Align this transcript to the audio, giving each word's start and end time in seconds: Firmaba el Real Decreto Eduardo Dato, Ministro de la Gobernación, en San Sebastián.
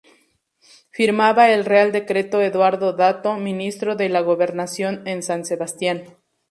Firmaba 0.89 1.51
el 1.51 1.63
Real 1.63 1.91
Decreto 1.91 2.41
Eduardo 2.41 2.91
Dato, 2.93 3.35
Ministro 3.37 3.95
de 3.95 4.09
la 4.09 4.21
Gobernación, 4.21 5.07
en 5.07 5.21
San 5.21 5.45
Sebastián. 5.45 6.17